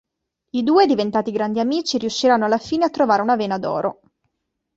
I 0.49 0.63
due, 0.63 0.87
diventati 0.87 1.29
grandi 1.31 1.59
amici, 1.59 1.99
riusciranno 1.99 2.45
alla 2.45 2.57
fine 2.57 2.85
a 2.85 2.89
trovare 2.89 3.21
una 3.21 3.35
vena 3.35 3.59
d'oro. 3.59 3.99